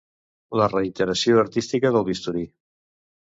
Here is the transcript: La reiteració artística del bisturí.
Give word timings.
La 0.59 0.69
reiteració 0.71 1.37
artística 1.43 1.91
del 1.97 2.05
bisturí. 2.09 2.45